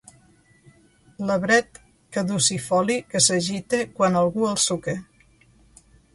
[1.27, 1.77] L'arbret
[2.17, 4.99] caducifoli que s'agita quan algú el suca.